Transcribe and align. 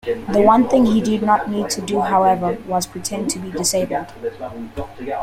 One 0.33 0.67
thing 0.67 0.87
he 0.87 0.99
did 0.99 1.21
not 1.21 1.47
need 1.47 1.69
to 1.69 1.81
do, 1.81 2.01
however, 2.01 2.53
was 2.65 2.87
pretend 2.87 3.29
to 3.29 3.37
be 3.37 3.51
disabled. 3.51 4.07